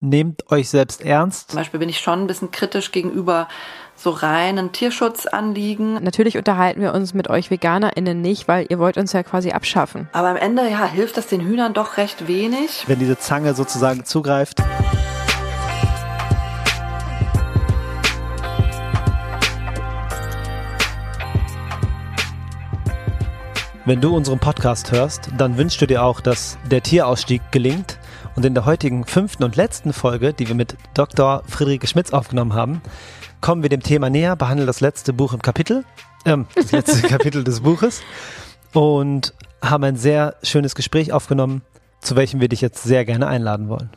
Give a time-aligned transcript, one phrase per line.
[0.00, 1.50] nehmt euch selbst ernst.
[1.50, 3.48] Zum Beispiel bin ich schon ein bisschen kritisch gegenüber
[3.94, 6.02] so reinen Tierschutzanliegen.
[6.02, 10.08] Natürlich unterhalten wir uns mit euch VeganerInnen nicht, weil ihr wollt uns ja quasi abschaffen.
[10.12, 12.84] Aber am Ende, ja, hilft das den Hühnern doch recht wenig.
[12.86, 14.62] Wenn diese Zange sozusagen zugreift.
[23.84, 27.99] Wenn du unseren Podcast hörst, dann wünschst du dir auch, dass der Tierausstieg gelingt.
[28.40, 31.42] Und in der heutigen fünften und letzten Folge, die wir mit Dr.
[31.46, 32.80] Friederike Schmitz aufgenommen haben,
[33.42, 35.84] kommen wir dem Thema näher, behandeln das letzte Buch im Kapitel,
[36.24, 38.00] ähm, das letzte Kapitel des Buches
[38.72, 41.60] und haben ein sehr schönes Gespräch aufgenommen,
[42.00, 43.90] zu welchem wir dich jetzt sehr gerne einladen wollen.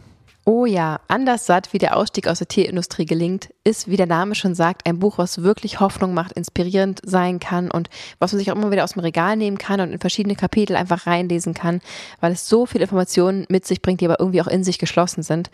[0.46, 4.36] Oh ja, anders satt, wie der Ausstieg aus der Tierindustrie gelingt, ist, wie der Name
[4.36, 7.90] schon sagt, ein Buch, was wirklich Hoffnung macht, inspirierend sein kann und
[8.20, 10.76] was man sich auch immer wieder aus dem Regal nehmen kann und in verschiedene Kapitel
[10.76, 11.80] einfach reinlesen kann,
[12.20, 15.24] weil es so viele Informationen mit sich bringt, die aber irgendwie auch in sich geschlossen
[15.24, 15.50] sind.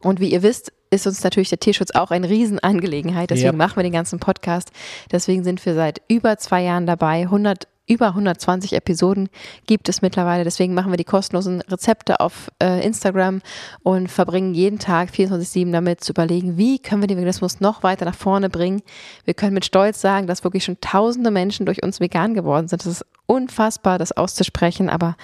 [0.00, 3.30] Und wie ihr wisst, ist uns natürlich der Tierschutz auch eine Riesenangelegenheit.
[3.30, 3.52] Deswegen ja.
[3.52, 4.70] machen wir den ganzen Podcast.
[5.12, 9.28] Deswegen sind wir seit über zwei Jahren dabei, 100 über 120 Episoden
[9.66, 10.44] gibt es mittlerweile.
[10.44, 13.42] Deswegen machen wir die kostenlosen Rezepte auf äh, Instagram
[13.82, 18.04] und verbringen jeden Tag 24-7 damit zu überlegen, wie können wir den Veganismus noch weiter
[18.04, 18.82] nach vorne bringen.
[19.24, 22.84] Wir können mit Stolz sagen, dass wirklich schon tausende Menschen durch uns vegan geworden sind.
[22.84, 24.88] Das ist unfassbar, das auszusprechen.
[24.88, 25.16] Aber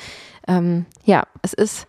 [0.46, 1.86] ähm, ja, es ist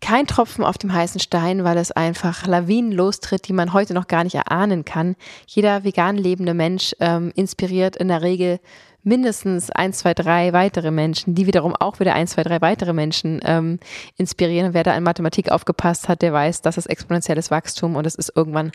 [0.00, 4.08] kein Tropfen auf dem heißen Stein, weil es einfach Lawinen lostritt, die man heute noch
[4.08, 5.16] gar nicht erahnen kann.
[5.46, 8.60] Jeder vegan lebende Mensch ähm, inspiriert in der Regel
[9.02, 13.40] mindestens ein, zwei, drei weitere Menschen, die wiederum auch wieder ein, zwei, drei weitere Menschen
[13.44, 13.78] ähm,
[14.16, 14.68] inspirieren.
[14.68, 18.14] Und wer da in Mathematik aufgepasst hat, der weiß, das ist exponentielles Wachstum und es
[18.14, 18.72] ist irgendwann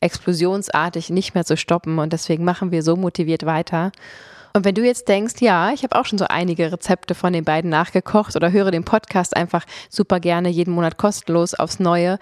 [0.00, 1.98] explosionsartig nicht mehr zu stoppen.
[1.98, 3.92] Und deswegen machen wir so motiviert weiter.
[4.52, 7.44] Und wenn du jetzt denkst, ja, ich habe auch schon so einige Rezepte von den
[7.44, 12.18] beiden nachgekocht oder höre den Podcast einfach super gerne jeden Monat kostenlos aufs Neue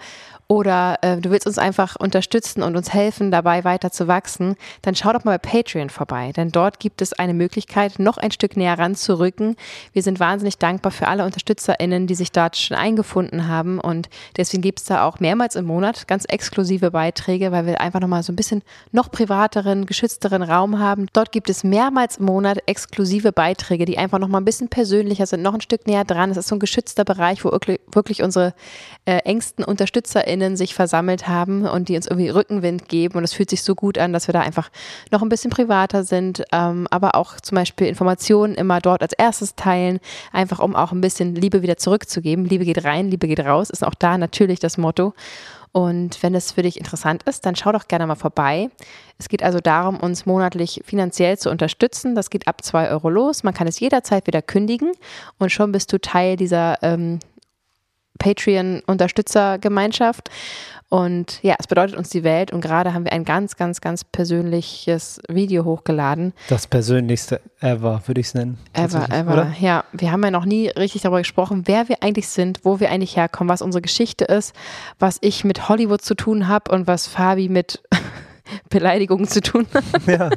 [0.47, 4.95] oder äh, du willst uns einfach unterstützen und uns helfen, dabei weiter zu wachsen, dann
[4.95, 8.55] schau doch mal bei Patreon vorbei, denn dort gibt es eine Möglichkeit, noch ein Stück
[8.55, 9.57] näher ranzurücken.
[9.91, 14.61] Wir sind wahnsinnig dankbar für alle UnterstützerInnen, die sich dort schon eingefunden haben und deswegen
[14.61, 18.31] gibt es da auch mehrmals im Monat ganz exklusive Beiträge, weil wir einfach nochmal so
[18.31, 21.07] ein bisschen noch privateren, geschützteren Raum haben.
[21.11, 25.53] Dort gibt es mehrmals Monat exklusive Beiträge, die einfach nochmal ein bisschen persönlicher sind, noch
[25.53, 26.31] ein Stück näher dran.
[26.31, 28.53] Es ist so ein geschützter Bereich, wo wirklich, unsere
[29.05, 33.17] äh, engsten UnterstützerInnen sich versammelt haben und die uns irgendwie Rückenwind geben.
[33.17, 34.69] Und es fühlt sich so gut an, dass wir da einfach
[35.11, 39.55] noch ein bisschen privater sind, ähm, aber auch zum Beispiel Informationen immer dort als erstes
[39.55, 39.99] teilen,
[40.31, 42.45] einfach um auch ein bisschen Liebe wieder zurückzugeben.
[42.45, 45.13] Liebe geht rein, Liebe geht raus, ist auch da natürlich das Motto.
[45.71, 48.69] Und wenn es für dich interessant ist, dann schau doch gerne mal vorbei.
[49.19, 52.15] Es geht also darum, uns monatlich finanziell zu unterstützen.
[52.15, 53.43] Das geht ab zwei Euro los.
[53.43, 54.91] Man kann es jederzeit wieder kündigen
[55.37, 57.19] und schon bist du Teil dieser ähm,
[58.17, 60.29] Patreon-Unterstützergemeinschaft.
[60.89, 62.53] Und ja, es bedeutet uns die Welt.
[62.53, 66.31] Und gerade haben wir ein ganz, ganz, ganz persönliches Video hochgeladen.
[66.47, 68.57] Das persönlichste ever, würde ich es nennen.
[68.73, 69.33] Ever, ever.
[69.33, 69.53] Oder?
[69.59, 72.89] Ja, wir haben ja noch nie richtig darüber gesprochen, wer wir eigentlich sind, wo wir
[72.89, 74.55] eigentlich herkommen, was unsere Geschichte ist,
[74.97, 77.81] was ich mit Hollywood zu tun habe und was Fabi mit
[78.69, 79.65] Beleidigungen zu tun.
[80.05, 80.29] Ja.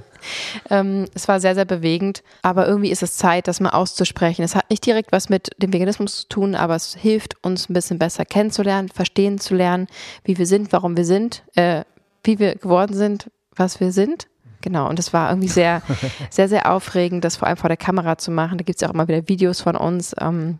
[0.69, 4.43] ähm, es war sehr, sehr bewegend, aber irgendwie ist es Zeit, das mal auszusprechen.
[4.43, 7.75] Es hat nicht direkt was mit dem Veganismus zu tun, aber es hilft uns ein
[7.75, 9.87] bisschen besser kennenzulernen, verstehen zu lernen,
[10.25, 11.85] wie wir sind, warum wir sind, äh,
[12.25, 14.29] wie wir geworden sind, was wir sind.
[14.63, 15.83] Genau, und es war irgendwie sehr,
[16.31, 18.59] sehr, sehr aufregend, das vor allem vor der Kamera zu machen.
[18.59, 20.15] Da gibt es ja auch immer wieder Videos von uns.
[20.21, 20.59] Ähm,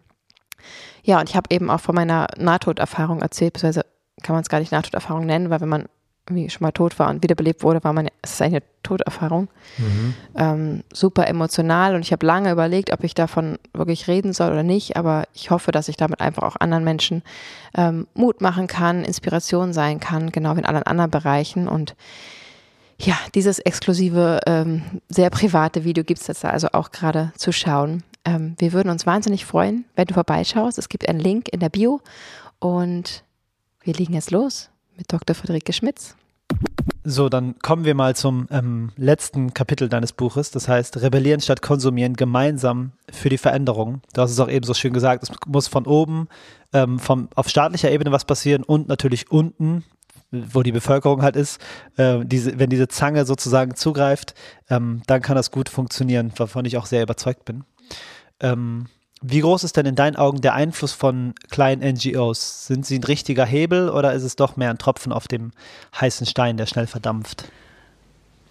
[1.03, 3.87] ja, und ich habe eben auch von meiner Nahtoderfahrung erzählt, beziehungsweise
[4.23, 5.89] kann man es gar nicht Nahtoderfahrung nennen, weil wenn man
[6.29, 9.49] irgendwie schon mal tot war und wiederbelebt wurde, war man, es ist eine Toderfahrung.
[9.79, 10.15] Mhm.
[10.37, 14.63] Ähm, super emotional und ich habe lange überlegt, ob ich davon wirklich reden soll oder
[14.63, 17.23] nicht, aber ich hoffe, dass ich damit einfach auch anderen Menschen
[17.77, 21.97] ähm, Mut machen kann, Inspiration sein kann, genau wie in allen anderen Bereichen und
[23.03, 28.03] ja, dieses exklusive, ähm, sehr private Video gibt es jetzt also auch gerade zu schauen.
[28.27, 30.77] Ähm, wir würden uns wahnsinnig freuen, wenn du vorbeischaust.
[30.77, 32.03] Es gibt einen Link in der Bio
[32.59, 33.25] und
[33.83, 35.35] wir legen jetzt los mit Dr.
[35.35, 36.15] Friederike Schmitz.
[37.03, 40.51] So, dann kommen wir mal zum ähm, letzten Kapitel deines Buches.
[40.51, 44.03] Das heißt, Rebellieren statt Konsumieren gemeinsam für die Veränderung.
[44.13, 46.29] Du hast es auch eben so schön gesagt, es muss von oben,
[46.73, 49.85] ähm, vom, auf staatlicher Ebene was passieren und natürlich unten,
[50.31, 51.61] wo die Bevölkerung halt ist.
[51.97, 54.35] Äh, diese, wenn diese Zange sozusagen zugreift,
[54.69, 57.65] ähm, dann kann das gut funktionieren, wovon ich auch sehr überzeugt bin.
[58.41, 58.87] Ähm,
[59.23, 62.67] wie groß ist denn in deinen Augen der Einfluss von kleinen NGOs?
[62.67, 65.53] Sind sie ein richtiger Hebel oder ist es doch mehr ein Tropfen auf dem
[66.01, 67.45] heißen Stein, der schnell verdampft?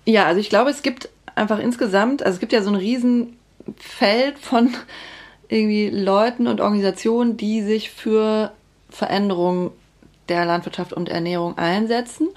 [0.05, 4.37] Ja, also ich glaube, es gibt einfach insgesamt, also es gibt ja so ein Riesenfeld
[4.39, 4.75] von
[5.49, 8.51] irgendwie Leuten und Organisationen, die sich für
[8.89, 9.71] Veränderungen
[10.29, 12.29] der Landwirtschaft und Ernährung einsetzen.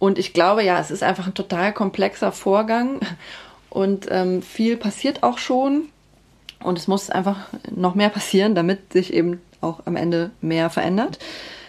[0.00, 2.98] Und ich glaube, ja, es ist einfach ein total komplexer Vorgang
[3.70, 5.84] und ähm, viel passiert auch schon.
[6.62, 11.18] Und es muss einfach noch mehr passieren, damit sich eben auch am Ende mehr verändert.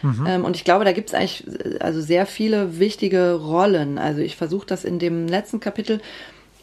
[0.01, 0.25] Mhm.
[0.27, 1.45] Ähm, und ich glaube, da gibt es eigentlich
[1.79, 3.97] also sehr viele wichtige Rollen.
[3.97, 6.01] Also ich versuche das in dem letzten Kapitel,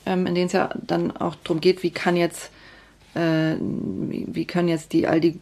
[0.07, 2.51] ähm, in dem es ja dann auch darum geht, wie kann jetzt,
[3.15, 5.39] äh, wie können jetzt die all die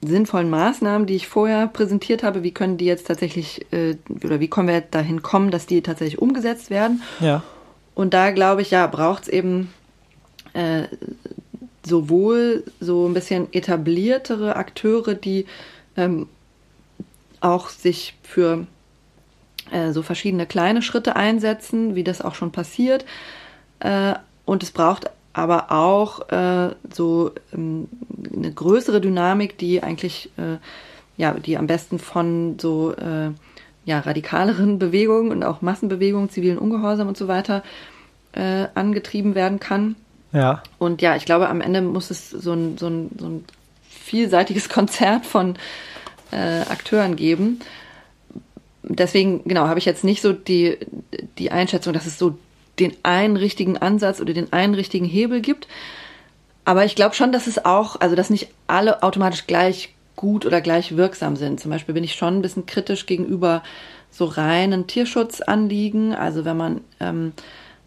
[0.00, 4.48] sinnvollen Maßnahmen, die ich vorher präsentiert habe, wie können die jetzt tatsächlich äh, oder wie
[4.48, 7.02] können wir dahin kommen, dass die tatsächlich umgesetzt werden?
[7.20, 7.42] Ja.
[7.94, 9.72] Und da glaube ich, ja, braucht es eben
[10.54, 10.84] äh,
[11.88, 15.46] sowohl so ein bisschen etabliertere Akteure, die
[15.96, 16.28] ähm,
[17.40, 18.66] auch sich für
[19.70, 23.04] äh, so verschiedene kleine Schritte einsetzen, wie das auch schon passiert.
[23.80, 24.14] Äh,
[24.44, 27.88] und es braucht aber auch äh, so ähm,
[28.34, 30.30] eine größere Dynamik, die eigentlich
[31.16, 32.94] ja, die am besten von so
[33.84, 37.64] ja, radikaleren Bewegungen und auch Massenbewegungen, zivilen Ungehorsam und so weiter
[38.32, 39.96] angetrieben werden kann.
[40.32, 40.62] Ja.
[40.78, 43.44] Und ja, ich glaube, am Ende muss es so ein, so ein, so ein
[43.88, 45.56] vielseitiges Konzert von
[46.30, 47.60] äh, Akteuren geben.
[48.82, 50.78] Deswegen, genau, habe ich jetzt nicht so die,
[51.38, 52.38] die Einschätzung, dass es so
[52.78, 55.68] den einen richtigen Ansatz oder den einen richtigen Hebel gibt.
[56.64, 60.60] Aber ich glaube schon, dass es auch, also dass nicht alle automatisch gleich gut oder
[60.60, 61.60] gleich wirksam sind.
[61.60, 63.62] Zum Beispiel bin ich schon ein bisschen kritisch gegenüber
[64.10, 66.14] so reinen Tierschutzanliegen.
[66.14, 67.32] Also wenn man, ähm,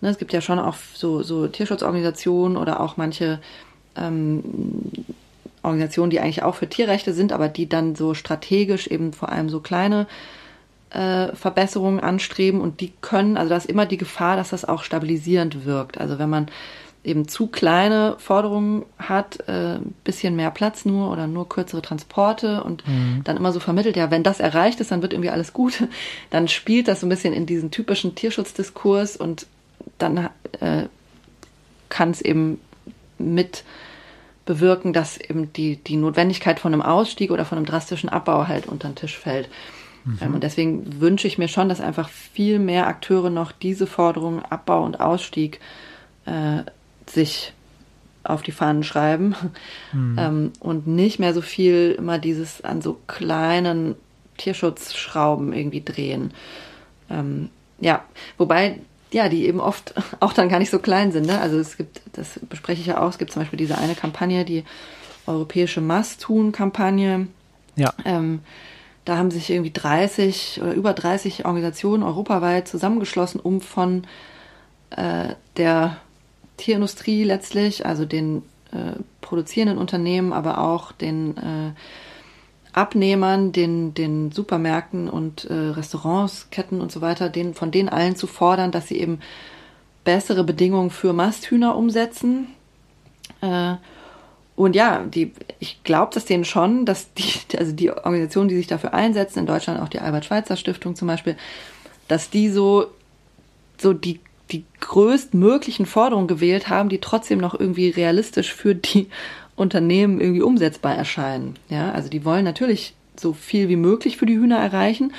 [0.01, 3.39] ne, es gibt ja schon auch so, so Tierschutzorganisationen oder auch manche
[3.95, 4.43] ähm,
[5.63, 9.49] Organisationen, die eigentlich auch für Tierrechte sind, aber die dann so strategisch eben vor allem
[9.49, 10.07] so kleine
[10.89, 14.83] äh, Verbesserungen anstreben und die können, also da ist immer die Gefahr, dass das auch
[14.83, 15.99] stabilisierend wirkt.
[15.99, 16.47] Also wenn man
[17.03, 22.87] eben zu kleine Forderungen hat, äh, bisschen mehr Platz nur oder nur kürzere Transporte und
[22.87, 23.21] mhm.
[23.23, 25.83] dann immer so vermittelt, ja, wenn das erreicht ist, dann wird irgendwie alles gut,
[26.29, 29.47] dann spielt das so ein bisschen in diesen typischen Tierschutzdiskurs und
[29.97, 30.29] dann
[30.59, 30.83] äh,
[31.89, 32.59] kann es eben
[33.17, 33.63] mit
[34.45, 38.65] bewirken, dass eben die, die Notwendigkeit von einem Ausstieg oder von einem drastischen Abbau halt
[38.65, 39.49] unter den Tisch fällt.
[40.03, 40.19] Mhm.
[40.21, 44.39] Ähm, und deswegen wünsche ich mir schon, dass einfach viel mehr Akteure noch diese Forderungen
[44.39, 45.59] Abbau und Ausstieg
[46.25, 46.63] äh,
[47.07, 47.53] sich
[48.23, 49.35] auf die Fahnen schreiben
[49.93, 50.15] mhm.
[50.19, 53.95] ähm, und nicht mehr so viel immer dieses an so kleinen
[54.37, 56.33] Tierschutzschrauben irgendwie drehen.
[57.09, 57.49] Ähm,
[57.79, 58.03] ja,
[58.37, 58.79] wobei
[59.13, 61.27] ja, die eben oft auch dann gar nicht so klein sind.
[61.27, 61.39] Ne?
[61.39, 64.45] Also es gibt, das bespreche ich ja auch, es gibt zum Beispiel diese eine Kampagne,
[64.45, 64.63] die
[65.27, 67.27] europäische Must-Tun-Kampagne.
[67.75, 67.93] Ja.
[68.05, 68.39] Ähm,
[69.05, 74.03] da haben sich irgendwie 30 oder über 30 Organisationen europaweit zusammengeschlossen, um von
[74.91, 75.97] äh, der
[76.57, 81.71] Tierindustrie letztlich, also den äh, produzierenden Unternehmen, aber auch den äh,
[82.73, 88.15] Abnehmern, den, den Supermärkten und äh, Restaurants, Ketten und so weiter, den, von denen allen
[88.15, 89.19] zu fordern, dass sie eben
[90.03, 92.47] bessere Bedingungen für Masthühner umsetzen.
[93.41, 93.75] Äh,
[94.55, 98.67] und ja, die, ich glaube das denen schon, dass die, also die Organisationen, die sich
[98.67, 101.35] dafür einsetzen, in Deutschland auch die Albert-Schweitzer-Stiftung zum Beispiel,
[102.07, 102.87] dass die so,
[103.77, 104.19] so die,
[104.51, 109.07] die größtmöglichen Forderungen gewählt haben, die trotzdem noch irgendwie realistisch für die
[109.61, 111.55] Unternehmen irgendwie umsetzbar erscheinen.
[111.69, 115.13] Ja, also die wollen natürlich so viel wie möglich für die Hühner erreichen.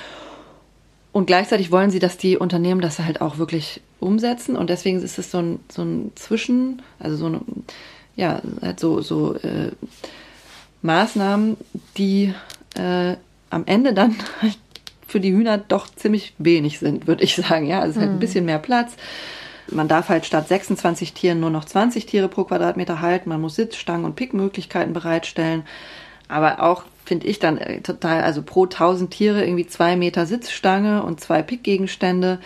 [1.12, 4.56] Und gleichzeitig wollen sie, dass die Unternehmen das halt auch wirklich umsetzen.
[4.56, 7.64] Und deswegen ist es so ein, so ein Zwischen, also so ein,
[8.16, 9.70] ja, halt so, so äh,
[10.82, 11.56] Maßnahmen,
[11.96, 12.34] die
[12.74, 13.16] äh,
[13.50, 14.16] am Ende dann
[15.06, 17.66] für die Hühner doch ziemlich wenig sind, würde ich sagen.
[17.66, 18.00] Ja, also es mhm.
[18.00, 18.20] halt ein mhm.
[18.20, 18.94] bisschen mehr Platz.
[19.70, 23.28] Man darf halt statt 26 Tieren nur noch 20 Tiere pro Quadratmeter halten.
[23.28, 25.64] Man muss Sitzstangen und Pickmöglichkeiten bereitstellen.
[26.28, 31.02] Aber auch finde ich dann äh, total, also pro 1000 Tiere irgendwie zwei Meter Sitzstange
[31.02, 32.38] und zwei Pickgegenstände.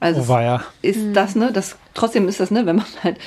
[0.00, 0.64] Also oh, ja.
[0.82, 1.14] ist mhm.
[1.14, 1.52] das, ne?
[1.52, 3.18] Das, trotzdem ist das, ne, wenn man halt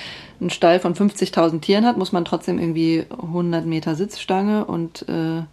[0.41, 5.43] einen Stall von 50.000 Tieren hat, muss man trotzdem irgendwie 100 Meter Sitzstange und äh,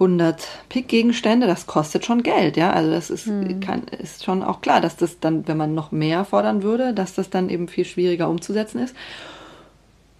[0.00, 2.72] 100 Pickgegenstände, das kostet schon Geld, ja.
[2.72, 3.60] Also das ist, hm.
[3.60, 7.14] kann, ist schon auch klar, dass das dann, wenn man noch mehr fordern würde, dass
[7.14, 8.96] das dann eben viel schwieriger umzusetzen ist.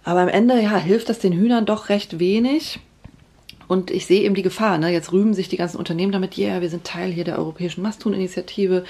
[0.03, 2.79] Aber am Ende, ja, hilft das den Hühnern doch recht wenig.
[3.67, 4.91] Und ich sehe eben die Gefahr, ne?
[4.91, 7.81] Jetzt rühmen sich die ganzen Unternehmen damit, ja, yeah, wir sind Teil hier der Europäischen
[7.81, 8.83] Masthuhn-Initiative.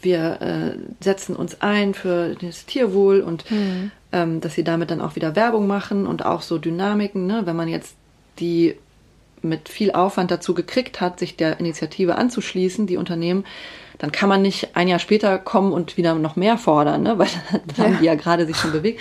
[0.00, 3.90] Wir äh, setzen uns ein für das Tierwohl und hm.
[4.12, 7.42] ähm, dass sie damit dann auch wieder Werbung machen und auch so Dynamiken, ne?
[7.44, 7.96] Wenn man jetzt
[8.38, 8.76] die
[9.42, 13.44] mit viel Aufwand dazu gekriegt hat, sich der Initiative anzuschließen, die Unternehmen,
[13.98, 17.18] dann kann man nicht ein Jahr später kommen und wieder noch mehr fordern, ne?
[17.18, 17.84] weil dann ja.
[17.84, 19.00] haben die ja gerade sich schon bewegt.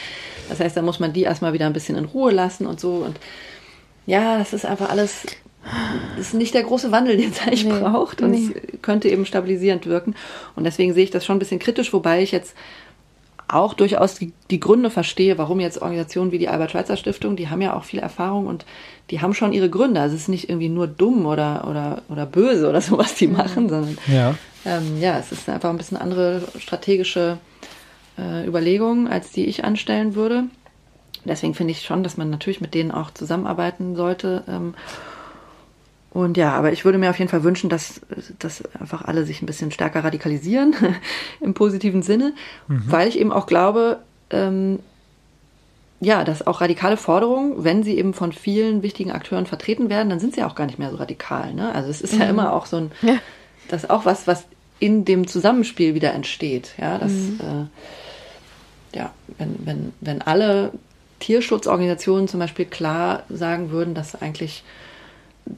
[0.49, 2.95] Das heißt, da muss man die erstmal wieder ein bisschen in Ruhe lassen und so.
[2.95, 3.19] Und
[4.05, 5.25] ja, das ist einfach alles
[6.19, 8.49] ist nicht der große Wandel, den es eigentlich nee, braucht und nee.
[8.53, 10.15] es könnte eben stabilisierend wirken.
[10.55, 12.55] Und deswegen sehe ich das schon ein bisschen kritisch, wobei ich jetzt
[13.47, 17.75] auch durchaus die, die Gründe verstehe, warum jetzt Organisationen wie die Albert-Schweitzer-Stiftung, die haben ja
[17.75, 18.65] auch viel Erfahrung und
[19.09, 20.01] die haben schon ihre Gründe.
[20.01, 23.27] Also es ist nicht irgendwie nur dumm oder, oder, oder böse oder so, was die
[23.27, 24.35] machen, sondern ja.
[24.65, 27.37] Ähm, ja, es ist einfach ein bisschen andere strategische
[28.17, 30.43] äh, Überlegungen, als die ich anstellen würde.
[31.23, 34.43] Deswegen finde ich schon, dass man natürlich mit denen auch zusammenarbeiten sollte.
[34.47, 34.75] Ähm,
[36.17, 38.01] und ja, aber ich würde mir auf jeden Fall wünschen, dass,
[38.39, 40.73] dass einfach alle sich ein bisschen stärker radikalisieren,
[41.41, 42.33] im positiven Sinne,
[42.67, 42.85] mhm.
[42.87, 43.99] weil ich eben auch glaube,
[44.31, 44.79] ähm,
[45.99, 50.19] ja, dass auch radikale Forderungen, wenn sie eben von vielen wichtigen Akteuren vertreten werden, dann
[50.19, 51.53] sind sie auch gar nicht mehr so radikal.
[51.53, 51.71] Ne?
[51.75, 52.21] Also es ist mhm.
[52.21, 53.19] ja immer auch so ein, ja.
[53.67, 54.45] das ist auch was, was
[54.79, 56.73] in dem Zusammenspiel wieder entsteht.
[56.79, 57.39] Ja, dass, mhm.
[58.93, 60.71] äh, ja, wenn, wenn, wenn alle
[61.19, 64.63] Tierschutzorganisationen zum Beispiel klar sagen würden, dass eigentlich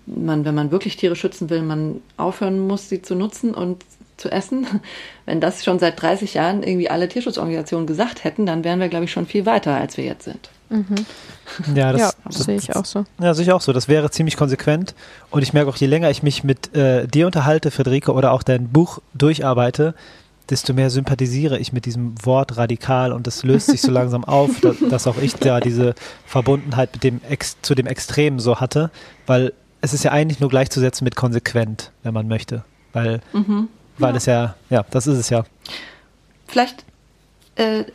[0.05, 3.83] man, wenn man wirklich Tiere schützen will, man aufhören muss, sie zu nutzen und
[4.17, 4.67] zu essen.
[5.25, 9.05] Wenn das schon seit 30 Jahren irgendwie alle Tierschutzorganisationen gesagt hätten, dann wären wir, glaube
[9.05, 10.49] ich, schon viel weiter, als wir jetzt sind.
[10.69, 11.05] Mhm.
[11.75, 13.05] Ja, das, ja, das, das sehe ich auch so.
[13.19, 13.73] Ja, sehe ich auch so.
[13.73, 14.93] Das wäre ziemlich konsequent.
[15.31, 18.43] Und ich merke auch, je länger ich mich mit äh, dir unterhalte, Friederike, oder auch
[18.43, 19.95] dein Buch durcharbeite,
[20.49, 24.59] desto mehr sympathisiere ich mit diesem Wort radikal und das löst sich so langsam auf,
[24.61, 28.89] dass, dass auch ich da diese Verbundenheit mit dem Ex, zu dem Extremen so hatte,
[29.27, 32.63] weil es ist ja eigentlich nur gleichzusetzen mit konsequent, wenn man möchte.
[32.93, 33.69] Weil, mhm.
[33.97, 34.17] weil ja.
[34.17, 35.43] es ja, ja, das ist es ja.
[36.47, 36.83] Vielleicht
[37.55, 37.85] äh,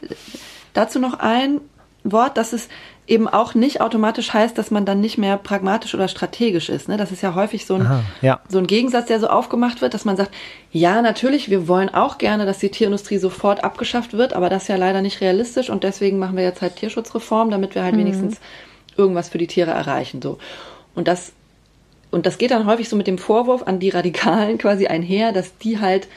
[0.73, 1.61] dazu noch ein
[2.05, 2.69] Wort, dass es
[3.07, 6.89] eben auch nicht automatisch heißt, dass man dann nicht mehr pragmatisch oder strategisch ist.
[6.89, 6.97] Ne?
[6.97, 8.41] Das ist ja häufig so ein, Aha, ja.
[8.49, 10.33] so ein Gegensatz, der so aufgemacht wird, dass man sagt,
[10.71, 14.69] ja, natürlich, wir wollen auch gerne, dass die Tierindustrie sofort abgeschafft wird, aber das ist
[14.69, 18.01] ja leider nicht realistisch und deswegen machen wir jetzt halt Tierschutzreform, damit wir halt mhm.
[18.01, 18.41] wenigstens
[18.97, 20.23] irgendwas für die Tiere erreichen.
[20.23, 20.39] So.
[20.95, 21.33] Und das
[22.15, 25.59] und das geht dann häufig so mit dem Vorwurf an die Radikalen quasi einher, dass
[25.59, 26.09] die halt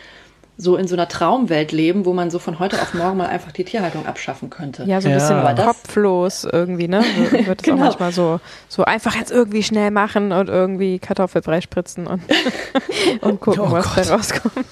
[0.59, 3.51] so in so einer Traumwelt leben, wo man so von heute auf morgen mal einfach
[3.51, 4.85] die Tierhaltung abschaffen könnte.
[4.85, 5.53] Ja, so ein bisschen ja.
[5.53, 7.03] kopflos irgendwie, ne?
[7.03, 7.77] So wird es genau.
[7.77, 12.23] auch manchmal so, so einfach jetzt irgendwie schnell machen und irgendwie Kartoffelbrei spritzen und,
[13.21, 14.65] und gucken, oh was da rauskommt.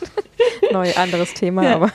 [0.72, 1.76] Neu, anderes Thema, ja.
[1.76, 1.92] aber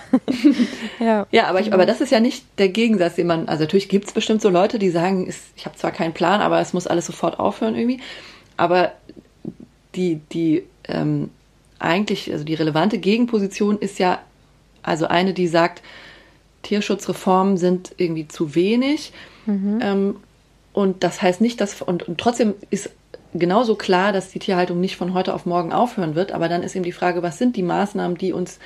[1.00, 1.26] ja.
[1.32, 4.06] Ja, aber, ich, aber das ist ja nicht der Gegensatz, den man, also natürlich gibt
[4.06, 7.06] es bestimmt so Leute, die sagen, ich habe zwar keinen Plan, aber es muss alles
[7.06, 8.00] sofort aufhören irgendwie.
[8.56, 8.92] Aber
[9.94, 11.30] die, die ähm,
[11.78, 14.20] eigentlich, also die relevante Gegenposition ist ja
[14.82, 15.82] also eine, die sagt,
[16.62, 19.12] Tierschutzreformen sind irgendwie zu wenig.
[19.46, 19.78] Mhm.
[19.82, 20.16] Ähm,
[20.72, 22.90] und das heißt nicht, dass, und, und trotzdem ist
[23.34, 26.32] genauso klar, dass die Tierhaltung nicht von heute auf morgen aufhören wird.
[26.32, 28.58] Aber dann ist eben die Frage, was sind die Maßnahmen, die uns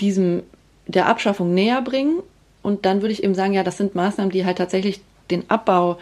[0.00, 0.42] diesem,
[0.86, 2.22] der Abschaffung näher bringen?
[2.62, 5.00] Und dann würde ich eben sagen, ja, das sind Maßnahmen, die halt tatsächlich
[5.30, 5.98] den Abbau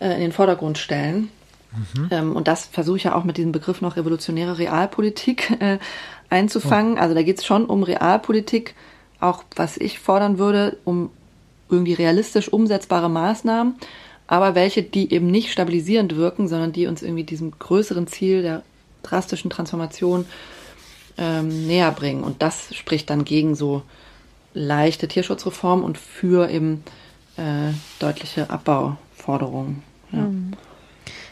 [0.00, 1.30] äh, in den Vordergrund stellen.
[1.72, 2.08] Mhm.
[2.10, 5.78] Ähm, und das versuche ich ja auch mit diesem Begriff noch revolutionäre Realpolitik äh,
[6.30, 6.94] einzufangen.
[6.94, 7.00] Oh.
[7.00, 8.74] Also da geht es schon um Realpolitik,
[9.20, 11.10] auch was ich fordern würde, um
[11.68, 13.74] irgendwie realistisch umsetzbare Maßnahmen,
[14.26, 18.62] aber welche, die eben nicht stabilisierend wirken, sondern die uns irgendwie diesem größeren Ziel der
[19.02, 20.26] drastischen Transformation
[21.16, 22.22] ähm, näher bringen.
[22.22, 23.82] Und das spricht dann gegen so
[24.54, 26.84] leichte Tierschutzreformen und für eben
[27.36, 29.82] äh, deutliche Abbauforderungen.
[30.12, 30.20] Ja.
[30.20, 30.52] Mhm.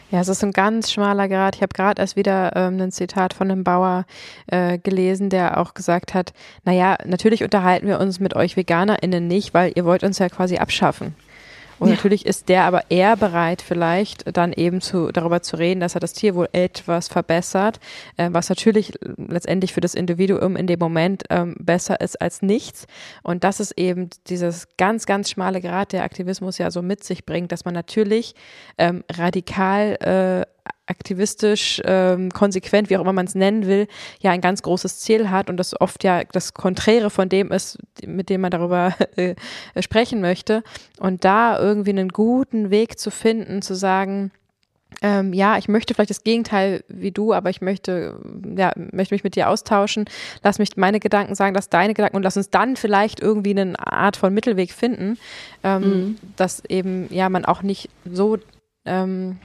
[0.09, 1.57] Ja, es ist ein ganz schmaler Grad.
[1.57, 4.05] Ich habe gerade erst wieder ähm, ein Zitat von einem Bauer
[4.47, 6.31] äh, gelesen, der auch gesagt hat,
[6.63, 10.57] naja, natürlich unterhalten wir uns mit euch VeganerInnen nicht, weil ihr wollt uns ja quasi
[10.57, 11.13] abschaffen.
[11.79, 11.95] Und ja.
[11.95, 15.99] natürlich ist der aber eher bereit, vielleicht dann eben zu, darüber zu reden, dass er
[15.99, 17.79] das Tier wohl etwas verbessert,
[18.17, 22.87] äh, was natürlich letztendlich für das Individuum in dem Moment ähm, besser ist als nichts.
[23.23, 27.25] Und das ist eben dieses ganz, ganz schmale Grad, der Aktivismus ja so mit sich
[27.25, 28.35] bringt, dass man natürlich
[28.77, 30.56] ähm, radikal äh,
[30.87, 33.87] aktivistisch, ähm, konsequent, wie auch immer man es nennen will,
[34.19, 37.77] ja ein ganz großes Ziel hat und das oft ja das Konträre von dem ist,
[38.05, 39.35] mit dem man darüber äh,
[39.79, 40.63] sprechen möchte.
[40.99, 44.31] Und da irgendwie einen guten Weg zu finden, zu sagen,
[45.01, 48.19] ähm, ja, ich möchte vielleicht das Gegenteil wie du, aber ich möchte,
[48.55, 50.05] ja, möchte mich mit dir austauschen.
[50.43, 53.75] Lass mich meine Gedanken sagen, lass deine Gedanken und lass uns dann vielleicht irgendwie eine
[53.85, 55.19] Art von Mittelweg finden,
[55.63, 56.17] ähm, mhm.
[56.35, 58.37] dass eben, ja, man auch nicht so
[58.85, 59.37] ähm,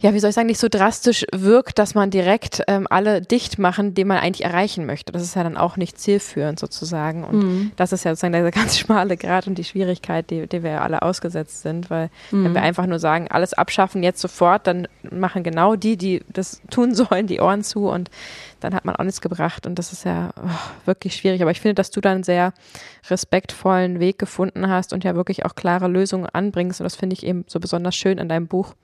[0.00, 3.58] ja, wie soll ich sagen, nicht so drastisch wirkt, dass man direkt ähm, alle dicht
[3.58, 5.12] machen, die man eigentlich erreichen möchte.
[5.12, 7.24] Das ist ja dann auch nicht zielführend sozusagen.
[7.24, 7.72] Und mhm.
[7.76, 10.80] das ist ja sozusagen der ganz schmale Grad und die Schwierigkeit, die, die wir ja
[10.80, 11.90] alle ausgesetzt sind.
[11.90, 12.44] Weil mhm.
[12.44, 16.60] wenn wir einfach nur sagen, alles abschaffen jetzt sofort, dann machen genau die, die das
[16.70, 18.10] tun sollen, die Ohren zu und
[18.60, 19.66] dann hat man auch nichts gebracht.
[19.66, 21.42] Und das ist ja oh, wirklich schwierig.
[21.42, 22.52] Aber ich finde, dass du da einen sehr
[23.10, 26.80] respektvollen Weg gefunden hast und ja wirklich auch klare Lösungen anbringst.
[26.80, 28.74] Und das finde ich eben so besonders schön an deinem Buch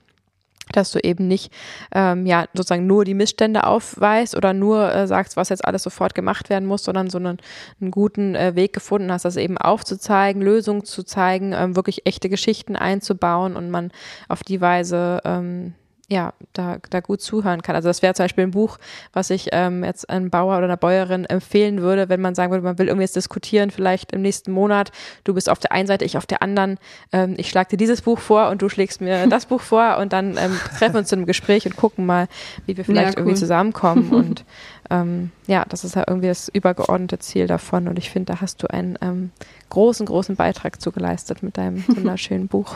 [0.76, 1.52] dass du eben nicht
[1.94, 6.14] ähm, ja sozusagen nur die Missstände aufweist oder nur äh, sagst, was jetzt alles sofort
[6.14, 7.38] gemacht werden muss, sondern so einen,
[7.80, 12.28] einen guten äh, Weg gefunden hast, das eben aufzuzeigen, Lösungen zu zeigen, ähm, wirklich echte
[12.28, 13.90] Geschichten einzubauen und man
[14.28, 15.74] auf die Weise ähm,
[16.10, 17.76] ja, da, da gut zuhören kann.
[17.76, 18.78] Also das wäre zum Beispiel ein Buch,
[19.12, 22.64] was ich ähm, jetzt einem Bauer oder einer Bäuerin empfehlen würde, wenn man sagen würde,
[22.64, 24.90] man will irgendwie jetzt diskutieren, vielleicht im nächsten Monat,
[25.22, 26.78] du bist auf der einen Seite, ich auf der anderen,
[27.12, 30.12] ähm, ich schlage dir dieses Buch vor und du schlägst mir das Buch vor und
[30.12, 32.26] dann ähm, treffen wir uns zu einem Gespräch und gucken mal,
[32.66, 33.28] wie wir vielleicht ja, cool.
[33.28, 34.44] irgendwie zusammenkommen und
[34.90, 38.64] ähm, ja, das ist ja irgendwie das übergeordnete Ziel davon und ich finde, da hast
[38.64, 39.30] du einen ähm,
[39.68, 42.74] großen, großen Beitrag zugeleistet mit deinem wunderschönen Buch.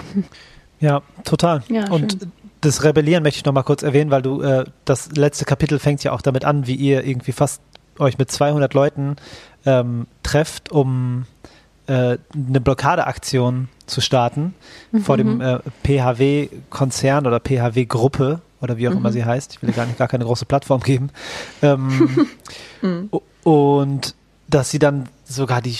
[0.78, 1.64] Ja, total.
[1.68, 2.30] Ja, und schön
[2.64, 6.02] das Rebellieren möchte ich noch mal kurz erwähnen, weil du äh, das letzte Kapitel fängt
[6.02, 7.60] ja auch damit an, wie ihr irgendwie fast
[7.98, 9.16] euch mit 200 Leuten
[9.66, 11.26] ähm, trefft, um
[11.86, 14.54] äh, eine Blockadeaktion zu starten
[14.92, 15.00] mhm.
[15.00, 18.98] vor dem äh, PHW-Konzern oder PHW-Gruppe oder wie auch mhm.
[18.98, 19.52] immer sie heißt.
[19.52, 21.10] Ich will gar nicht gar keine große Plattform geben.
[21.62, 22.26] Ähm,
[22.82, 23.10] mhm.
[23.42, 24.14] Und
[24.48, 25.76] dass sie dann sogar die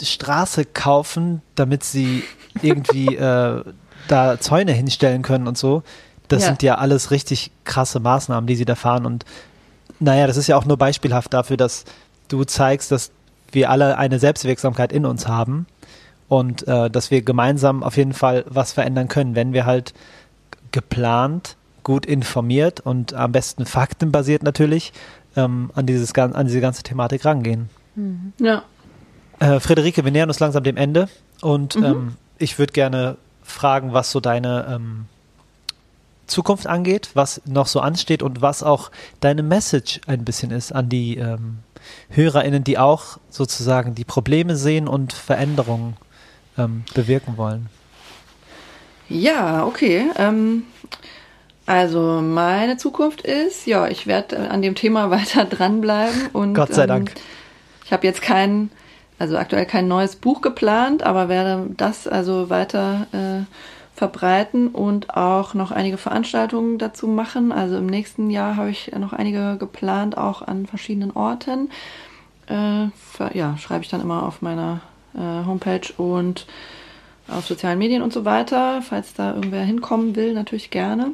[0.00, 2.22] Straße kaufen, damit sie
[2.62, 3.62] irgendwie äh,
[4.08, 5.82] da Zäune hinstellen können und so.
[6.28, 6.48] Das ja.
[6.48, 9.06] sind ja alles richtig krasse Maßnahmen, die sie da fahren.
[9.06, 9.24] Und
[10.00, 11.84] naja, das ist ja auch nur beispielhaft dafür, dass
[12.28, 13.10] du zeigst, dass
[13.52, 15.66] wir alle eine Selbstwirksamkeit in uns haben
[16.28, 19.94] und äh, dass wir gemeinsam auf jeden Fall was verändern können, wenn wir halt
[20.72, 24.92] geplant, gut informiert und am besten faktenbasiert natürlich
[25.36, 27.70] ähm, an, dieses, an diese ganze Thematik rangehen.
[27.94, 28.32] Mhm.
[28.40, 28.64] Ja.
[29.38, 31.08] Äh, Friederike, wir nähern uns langsam dem Ende
[31.42, 31.84] und mhm.
[31.84, 35.06] ähm, ich würde gerne fragen, was so deine ähm,
[36.26, 38.90] Zukunft angeht, was noch so ansteht und was auch
[39.20, 41.58] deine Message ein bisschen ist an die ähm,
[42.10, 45.96] HörerInnen, die auch sozusagen die Probleme sehen und Veränderungen
[46.58, 47.68] ähm, bewirken wollen.
[49.08, 50.06] Ja, okay.
[50.16, 50.64] Ähm,
[51.66, 56.86] also meine Zukunft ist, ja, ich werde an dem Thema weiter dranbleiben und Gott sei
[56.86, 57.10] Dank.
[57.10, 57.22] Ähm,
[57.84, 58.70] ich habe jetzt kein,
[59.18, 63.44] also aktuell kein neues Buch geplant, aber werde das also weiter äh,
[63.96, 67.50] verbreiten und auch noch einige Veranstaltungen dazu machen.
[67.50, 71.70] Also im nächsten Jahr habe ich noch einige geplant, auch an verschiedenen Orten.
[72.46, 72.88] Äh,
[73.32, 74.82] ja, schreibe ich dann immer auf meiner
[75.14, 76.46] äh, Homepage und
[77.26, 78.82] auf sozialen Medien und so weiter.
[78.82, 81.12] Falls da irgendwer hinkommen will, natürlich gerne.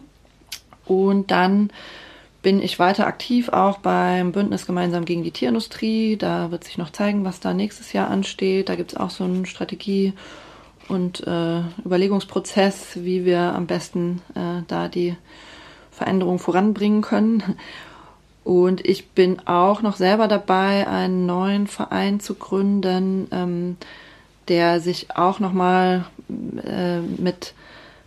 [0.84, 1.70] Und dann
[2.42, 6.16] bin ich weiter aktiv auch beim Bündnis gemeinsam gegen die Tierindustrie.
[6.16, 8.68] Da wird sich noch zeigen, was da nächstes Jahr ansteht.
[8.68, 10.14] Da gibt es auch so eine Strategie-
[10.92, 15.16] und äh, Überlegungsprozess, wie wir am besten äh, da die
[15.90, 17.56] Veränderung voranbringen können.
[18.44, 23.76] Und ich bin auch noch selber dabei, einen neuen Verein zu gründen, ähm,
[24.48, 27.54] der sich auch nochmal äh, mit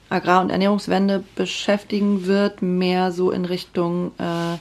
[0.10, 4.58] Agrar- und Ernährungswende beschäftigen wird, mehr so in Richtung äh,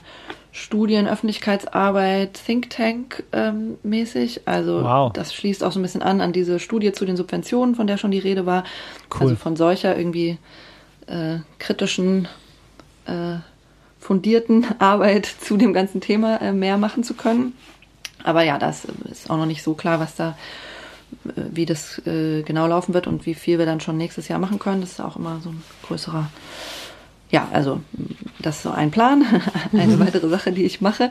[0.55, 4.43] Studien, Öffentlichkeitsarbeit, Think Tank ähm, mäßig.
[4.45, 5.11] Also wow.
[5.11, 7.97] das schließt auch so ein bisschen an an diese Studie zu den Subventionen, von der
[7.97, 8.63] schon die Rede war.
[9.13, 9.23] Cool.
[9.23, 10.37] Also von solcher irgendwie
[11.07, 12.29] äh, kritischen,
[13.05, 13.35] äh,
[13.99, 17.51] fundierten Arbeit zu dem ganzen Thema äh, mehr machen zu können.
[18.23, 20.37] Aber ja, das ist auch noch nicht so klar, was da,
[21.25, 24.39] äh, wie das äh, genau laufen wird und wie viel wir dann schon nächstes Jahr
[24.39, 24.79] machen können.
[24.79, 26.29] Das ist auch immer so ein größerer
[27.31, 27.81] ja, also
[28.39, 29.25] das ist so ein Plan,
[29.73, 31.09] eine weitere Sache, die ich mache.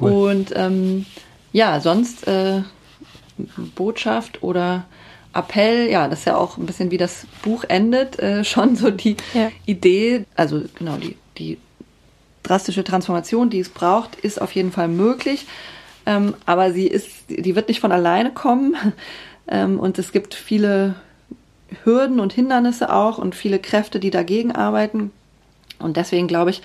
[0.00, 0.10] Cool.
[0.10, 1.06] Und ähm,
[1.52, 2.62] ja, sonst äh,
[3.74, 4.84] Botschaft oder
[5.32, 8.90] Appell, ja, das ist ja auch ein bisschen wie das Buch endet, äh, schon so
[8.90, 9.50] die ja.
[9.66, 11.58] Idee, also genau, die, die
[12.42, 15.46] drastische Transformation, die es braucht, ist auf jeden Fall möglich.
[16.06, 18.76] Ähm, aber sie ist, die wird nicht von alleine kommen.
[19.52, 20.94] Ähm, und es gibt viele
[21.82, 25.10] Hürden und Hindernisse auch und viele Kräfte, die dagegen arbeiten.
[25.80, 26.62] Und deswegen glaube ich,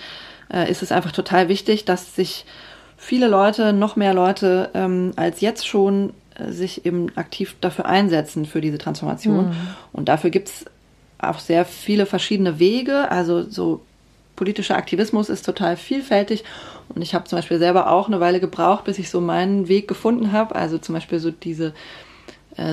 [0.52, 2.44] äh, ist es einfach total wichtig, dass sich
[2.96, 8.46] viele Leute, noch mehr Leute ähm, als jetzt schon äh, sich eben aktiv dafür einsetzen
[8.46, 9.48] für diese Transformation.
[9.48, 9.56] Mhm.
[9.92, 10.64] Und dafür gibt es
[11.18, 13.10] auch sehr viele verschiedene Wege.
[13.10, 13.80] Also so
[14.36, 16.44] politischer Aktivismus ist total vielfältig.
[16.88, 19.88] Und ich habe zum Beispiel selber auch eine Weile gebraucht, bis ich so meinen Weg
[19.88, 20.54] gefunden habe.
[20.54, 21.74] Also zum Beispiel so diese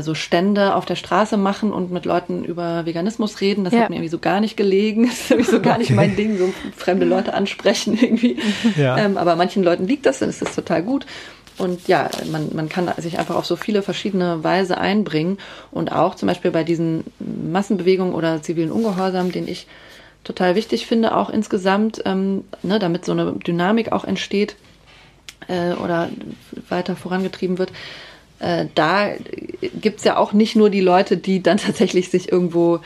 [0.02, 3.64] so Stände auf der Straße machen und mit Leuten über Veganismus reden.
[3.66, 3.82] Das ja.
[3.82, 5.04] hat mir irgendwie so gar nicht gelegen.
[5.14, 8.38] Das ist irgendwie so gar nicht mein Ding, so fremde Leute ansprechen irgendwie.
[8.78, 8.98] Ja.
[8.98, 11.06] Ähm, aber manchen Leuten liegt das, dann ist das total gut.
[11.58, 15.38] Und ja, man, man kann sich einfach auf so viele verschiedene Weise einbringen.
[15.72, 19.68] Und auch zum Beispiel bei diesen Massenbewegungen oder zivilen Ungehorsam, den ich
[20.24, 24.56] total wichtig finde, auch insgesamt, ähm, ne, damit so eine Dynamik auch entsteht
[25.48, 26.10] äh, oder
[26.70, 27.72] weiter vorangetrieben wird,
[28.44, 29.12] äh, da
[29.82, 32.80] gibt's ja auch nicht nur die Leute, die dann tatsächlich sich irgendwo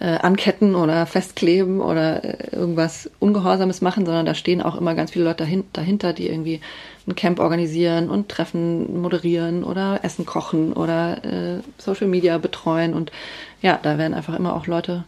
[0.00, 5.10] äh, anketten oder festkleben oder äh, irgendwas Ungehorsames machen, sondern da stehen auch immer ganz
[5.10, 6.60] viele Leute dahin, dahinter, die irgendwie
[7.08, 12.94] ein Camp organisieren und Treffen moderieren oder Essen kochen oder äh, Social Media betreuen.
[12.94, 13.10] Und
[13.60, 15.04] ja, da werden einfach immer auch Leute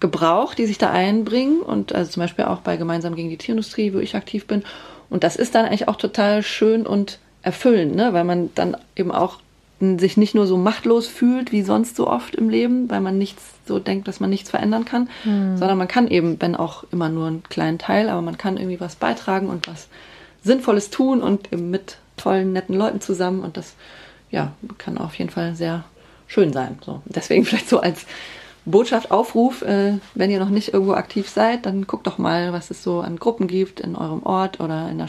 [0.00, 1.60] gebraucht, die sich da einbringen.
[1.60, 4.64] Und also zum Beispiel auch bei Gemeinsam gegen die Tierindustrie, wo ich aktiv bin.
[5.10, 8.12] Und das ist dann eigentlich auch total schön und erfüllend, ne?
[8.12, 9.38] weil man dann eben auch
[9.98, 13.42] sich nicht nur so machtlos fühlt wie sonst so oft im Leben, weil man nichts
[13.66, 15.56] so denkt, dass man nichts verändern kann, mhm.
[15.56, 18.80] sondern man kann eben, wenn auch immer nur einen kleinen Teil, aber man kann irgendwie
[18.80, 19.88] was beitragen und was
[20.42, 23.74] Sinnvolles tun und eben mit tollen, netten Leuten zusammen und das
[24.30, 25.84] ja, kann auf jeden Fall sehr
[26.26, 26.78] schön sein.
[26.84, 27.02] So.
[27.04, 28.06] Deswegen vielleicht so als
[28.64, 32.70] Botschaft, Aufruf, äh, wenn ihr noch nicht irgendwo aktiv seid, dann guckt doch mal, was
[32.70, 35.08] es so an Gruppen gibt in eurem Ort oder in der,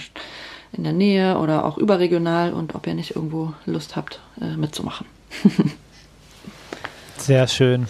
[0.75, 5.05] in der Nähe oder auch überregional und ob ihr nicht irgendwo Lust habt, äh, mitzumachen.
[7.17, 7.87] Sehr schön.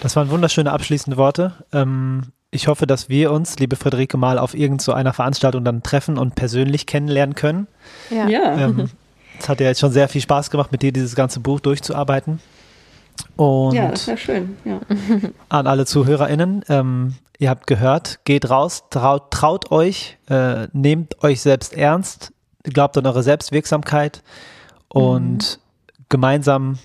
[0.00, 1.52] Das waren wunderschöne abschließende Worte.
[1.72, 6.18] Ähm, ich hoffe, dass wir uns, liebe Friederike, mal auf irgendeiner so Veranstaltung dann treffen
[6.18, 7.66] und persönlich kennenlernen können.
[8.10, 8.28] Ja.
[8.28, 8.58] ja.
[8.58, 8.90] Ähm,
[9.40, 12.40] es hat ja jetzt schon sehr viel Spaß gemacht, mit dir dieses ganze Buch durchzuarbeiten.
[13.36, 14.56] Und ja, das wäre schön.
[14.64, 14.80] Ja.
[15.48, 21.40] An alle ZuhörerInnen, ähm, ihr habt gehört, geht raus, traut, traut euch, äh, nehmt euch
[21.40, 24.22] selbst ernst, glaubt an eure Selbstwirksamkeit
[24.88, 26.04] und mhm.
[26.08, 26.78] gemeinsam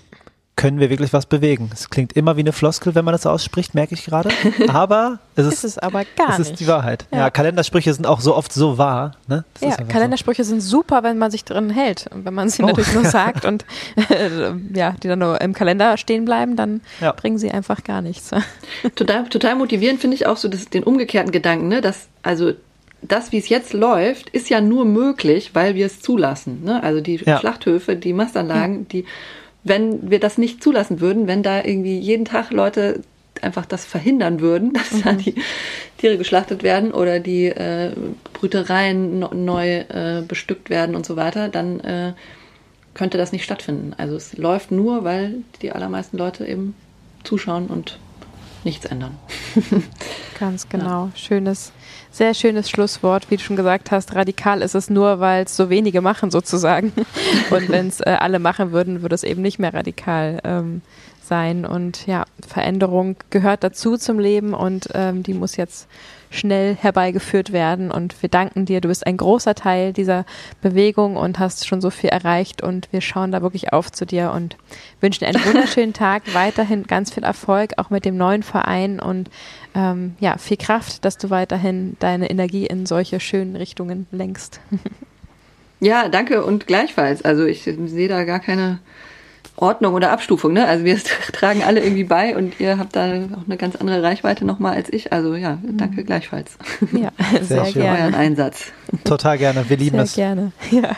[0.60, 1.70] können wir wirklich was bewegen.
[1.72, 4.28] Es klingt immer wie eine Floskel, wenn man das ausspricht, merke ich gerade.
[4.68, 7.06] Aber es ist, ist es aber gar es ist die Wahrheit.
[7.10, 7.18] Ja.
[7.18, 7.30] ja.
[7.30, 9.12] Kalendersprüche sind auch so oft so wahr.
[9.26, 9.46] Ne?
[9.62, 10.50] ja, Kalendersprüche so.
[10.50, 12.08] sind super, wenn man sich drin hält.
[12.12, 12.66] Und wenn man sie oh.
[12.66, 13.64] natürlich nur sagt und
[14.10, 17.12] äh, ja, die dann nur im Kalender stehen bleiben, dann ja.
[17.12, 18.30] bringen sie einfach gar nichts.
[18.96, 21.80] total, total motivierend finde ich auch so das, den umgekehrten Gedanken, ne?
[21.80, 22.52] dass also
[23.00, 26.64] das, wie es jetzt läuft, ist ja nur möglich, weil wir es zulassen.
[26.64, 26.82] Ne?
[26.82, 27.38] Also die ja.
[27.38, 29.06] Schlachthöfe, die Mastanlagen, die
[29.64, 33.02] wenn wir das nicht zulassen würden, wenn da irgendwie jeden Tag Leute
[33.42, 35.02] einfach das verhindern würden, dass mhm.
[35.02, 35.34] da die
[35.98, 37.92] Tiere geschlachtet werden oder die äh,
[38.32, 42.12] Brütereien no, neu äh, bestückt werden und so weiter, dann äh,
[42.94, 43.94] könnte das nicht stattfinden.
[43.96, 46.74] Also es läuft nur, weil die allermeisten Leute eben
[47.22, 47.98] zuschauen und
[48.64, 49.16] nichts ändern.
[50.38, 51.06] Ganz genau.
[51.06, 51.12] Ja.
[51.14, 51.72] Schönes,
[52.10, 53.30] sehr schönes Schlusswort.
[53.30, 56.92] Wie du schon gesagt hast, radikal ist es nur, weil es so wenige machen sozusagen.
[57.50, 60.82] Und wenn es äh, alle machen würden, würde es eben nicht mehr radikal ähm,
[61.22, 61.64] sein.
[61.64, 65.88] Und ja, Veränderung gehört dazu zum Leben und ähm, die muss jetzt
[66.30, 67.90] schnell herbeigeführt werden.
[67.90, 68.80] Und wir danken dir.
[68.80, 70.24] Du bist ein großer Teil dieser
[70.62, 72.62] Bewegung und hast schon so viel erreicht.
[72.62, 74.56] Und wir schauen da wirklich auf zu dir und
[75.00, 76.22] wünschen einen wunderschönen Tag.
[76.32, 79.28] Weiterhin ganz viel Erfolg, auch mit dem neuen Verein und
[79.74, 84.60] ähm, ja, viel Kraft, dass du weiterhin deine Energie in solche schönen Richtungen lenkst.
[85.80, 87.22] ja, danke und gleichfalls.
[87.22, 88.78] Also ich sehe da gar keine
[89.60, 90.66] Ordnung oder Abstufung, ne?
[90.66, 90.98] Also wir
[91.32, 94.92] tragen alle irgendwie bei und ihr habt da auch eine ganz andere Reichweite nochmal als
[94.92, 95.12] ich.
[95.12, 96.06] Also ja, danke mhm.
[96.06, 96.56] gleichfalls.
[96.92, 97.10] Ja,
[97.42, 97.98] sehr, sehr gerne.
[97.98, 98.72] euren Einsatz.
[99.04, 99.68] Total gerne.
[99.68, 100.14] Wir lieben sehr es.
[100.14, 100.52] Gerne.
[100.70, 100.96] Ja.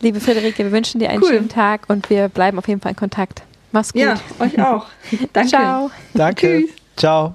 [0.00, 1.28] Liebe Friederike, wir wünschen dir einen cool.
[1.28, 3.42] schönen Tag und wir bleiben auf jeden Fall in Kontakt.
[3.70, 4.02] Mach's gut.
[4.02, 4.86] Ja, euch auch.
[5.32, 5.50] Danke.
[5.50, 5.90] Ciao.
[6.14, 6.60] Danke.
[6.62, 6.70] Tschüss.
[6.96, 7.34] Ciao.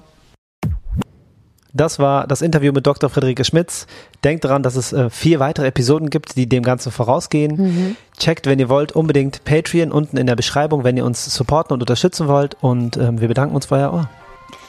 [1.74, 3.10] Das war das Interview mit Dr.
[3.10, 3.86] Friederike Schmitz.
[4.22, 7.56] Denkt daran, dass es äh, vier weitere Episoden gibt, die dem Ganzen vorausgehen.
[7.56, 7.96] Mhm.
[8.16, 11.82] Checkt, wenn ihr wollt, unbedingt Patreon unten in der Beschreibung, wenn ihr uns supporten und
[11.82, 12.56] unterstützen wollt.
[12.60, 14.08] Und ähm, wir bedanken uns für euer Ohr.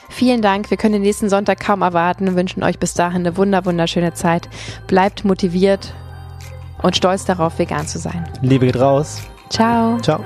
[0.08, 0.70] Vielen Dank.
[0.70, 4.14] Wir können den nächsten Sonntag kaum erwarten und wünschen euch bis dahin eine wunder wunderschöne
[4.14, 4.48] Zeit.
[4.88, 5.94] Bleibt motiviert
[6.82, 8.28] und stolz darauf, vegan zu sein.
[8.42, 9.22] Liebe geht raus.
[9.48, 9.98] Ciao.
[10.00, 10.20] Ciao.